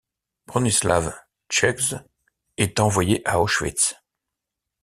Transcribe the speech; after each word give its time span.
Bronisław 0.47 1.13
Czech 1.47 1.93
est 2.57 2.79
envoyé 2.79 3.21
à 3.23 3.39
Auschwitz. 3.39 3.93